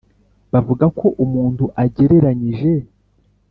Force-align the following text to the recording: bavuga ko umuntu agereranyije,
bavuga 0.51 0.85
ko 0.99 1.07
umuntu 1.23 1.65
agereranyije, 1.83 2.71